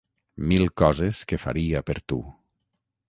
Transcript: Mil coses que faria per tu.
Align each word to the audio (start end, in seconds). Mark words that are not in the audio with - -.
Mil 0.51 0.63
coses 0.81 1.21
que 1.33 1.39
faria 1.45 1.83
per 1.91 1.99
tu. 2.13 2.19